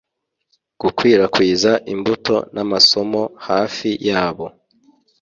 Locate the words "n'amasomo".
2.53-3.21